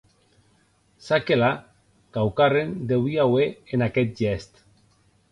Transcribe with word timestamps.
Ça 1.07 1.17
que 1.25 1.33
la, 1.41 1.49
quauquarren 2.17 2.71
deuie 2.91 3.19
auer 3.25 3.61
en 3.77 3.81
aqueth 3.89 4.15
gèst. 4.21 4.65